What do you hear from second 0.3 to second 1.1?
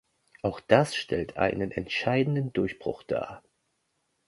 Auch das